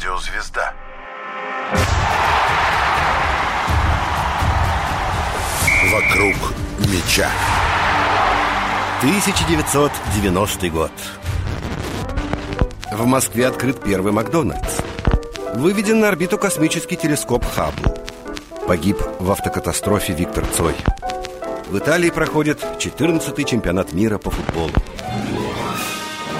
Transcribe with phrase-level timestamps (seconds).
[0.00, 0.72] Радиозвезда.
[5.92, 6.36] Вокруг
[6.78, 7.28] меча.
[9.00, 10.92] 1990 год.
[12.90, 14.78] В Москве открыт первый Макдональдс.
[15.54, 17.98] Выведен на орбиту космический телескоп Хаббл.
[18.66, 20.76] Погиб в автокатастрофе Виктор Цой.
[21.68, 24.72] В Италии проходит 14-й чемпионат мира по футболу.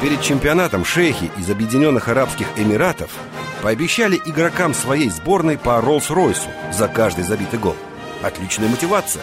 [0.00, 3.10] Перед чемпионатом шейхи из Объединенных Арабских Эмиратов
[3.62, 7.76] пообещали игрокам своей сборной по Роллс-Ройсу за каждый забитый гол.
[8.20, 9.22] Отличная мотивация.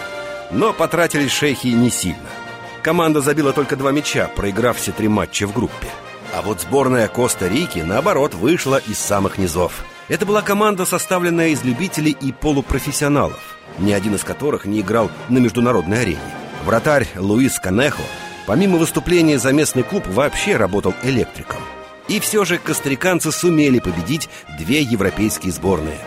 [0.51, 2.17] Но потратились шейхи не сильно.
[2.81, 5.87] Команда забила только два мяча, проиграв все три матча в группе.
[6.33, 9.83] А вот сборная Коста-Рики, наоборот, вышла из самых низов.
[10.07, 15.39] Это была команда, составленная из любителей и полупрофессионалов, ни один из которых не играл на
[15.39, 16.19] международной арене.
[16.65, 18.01] Вратарь Луис Канехо,
[18.47, 21.59] помимо выступления за местный клуб, вообще работал электриком.
[22.09, 25.99] И все же костариканцы сумели победить две европейские сборные.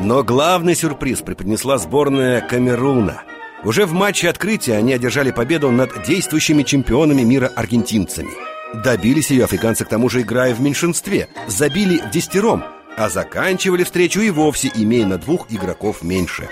[0.00, 3.22] Но главный сюрприз преподнесла сборная Камеруна.
[3.64, 8.30] Уже в матче открытия они одержали победу над действующими чемпионами мира аргентинцами.
[8.74, 12.64] Добились ее африканцы к тому же играя в меньшинстве, забили в десятером,
[12.96, 16.48] а заканчивали встречу и вовсе имея на двух игроков меньше.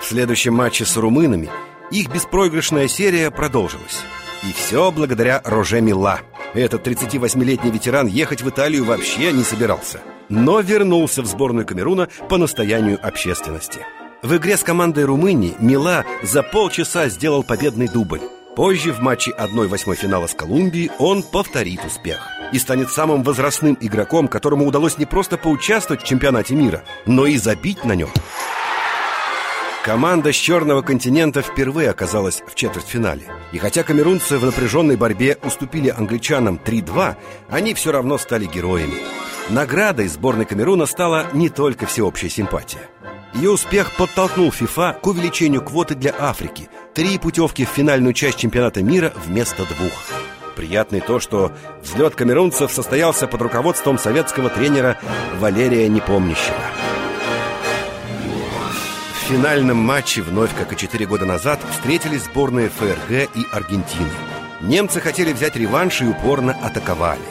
[0.00, 1.48] В следующем матче с румынами
[1.90, 4.02] их беспроигрышная серия продолжилась.
[4.42, 6.20] И все благодаря Роже Мила.
[6.54, 10.00] Этот 38-летний ветеран ехать в Италию вообще не собирался.
[10.28, 13.80] Но вернулся в сборную Камеруна по настоянию общественности.
[14.22, 18.20] В игре с командой Румынии Мила за полчаса сделал победный дубль.
[18.54, 22.20] Позже в матче 1-8 финала с Колумбией он повторит успех
[22.52, 27.36] и станет самым возрастным игроком, которому удалось не просто поучаствовать в чемпионате мира, но и
[27.36, 28.10] забить на нем.
[29.84, 33.24] Команда с Черного континента впервые оказалась в четвертьфинале.
[33.52, 37.16] И хотя камерунцы в напряженной борьбе уступили англичанам 3-2,
[37.50, 38.94] они все равно стали героями.
[39.50, 42.88] Наградой сборной Камеруна стала не только всеобщая симпатия.
[43.34, 46.70] Ее успех подтолкнул ФИФА к увеличению квоты для Африки.
[46.94, 49.92] Три путевки в финальную часть чемпионата мира вместо двух.
[50.56, 51.52] Приятно и то, что
[51.82, 54.96] взлет камерунцев состоялся под руководством советского тренера
[55.38, 56.56] Валерия Непомнящего.
[59.28, 64.10] Финальном матче вновь, как и четыре года назад, встретились сборные ФРГ и Аргентины.
[64.60, 67.22] Немцы хотели взять реванш и упорно атаковали.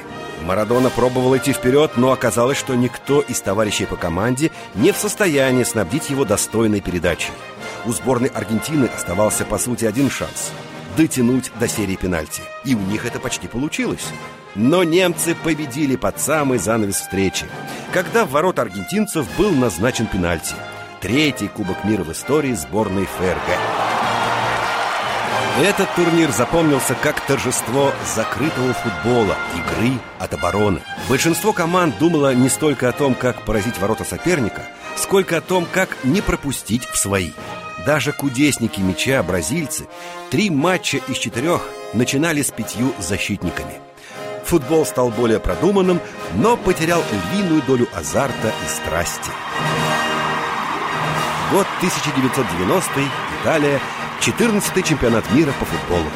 [0.42, 5.64] Марадона пробовал идти вперед, но оказалось, что никто из товарищей по команде не в состоянии
[5.64, 7.32] снабдить его достойной передачей.
[7.86, 10.52] У сборной Аргентины оставался, по сути, один шанс–
[10.98, 12.42] дотянуть до серии пенальти.
[12.66, 14.08] И у них это почти получилось.
[14.56, 17.46] Но немцы победили под самый занавес встречи,
[17.94, 20.56] когда в ворот аргентинцев был назначен пенальти.
[21.04, 23.60] Третий Кубок мира в истории сборной ФРГ.
[25.62, 30.80] Этот турнир запомнился как торжество закрытого футбола, игры от обороны.
[31.10, 34.62] Большинство команд думало не столько о том, как поразить ворота соперника,
[34.96, 37.32] сколько о том, как не пропустить в свои.
[37.86, 39.90] Даже кудесники мяча, бразильцы,
[40.32, 43.82] три матча из четырех начинали с пятью защитниками.
[44.46, 46.00] Футбол стал более продуманным,
[46.36, 47.04] но потерял
[47.34, 49.32] львиную долю азарта и страсти.
[51.54, 52.92] Год 1990
[53.40, 53.80] Италия,
[54.22, 56.10] 14-й чемпионат мира по футболу.